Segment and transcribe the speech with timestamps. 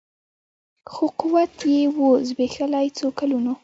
[0.91, 3.53] خو قوت یې وو زبېښلی څو کلونو